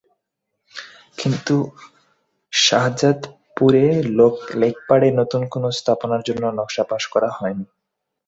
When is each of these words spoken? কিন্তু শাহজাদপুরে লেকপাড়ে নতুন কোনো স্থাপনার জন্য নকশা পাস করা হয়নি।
কিন্তু 1.17 1.55
শাহজাদপুরে 2.53 3.85
লেকপাড়ে 4.61 5.07
নতুন 5.19 5.41
কোনো 5.49 5.67
স্থাপনার 5.79 6.21
জন্য 6.23 6.43
নকশা 6.57 6.83
পাস 6.89 7.03
করা 7.13 7.29
হয়নি। 7.31 7.65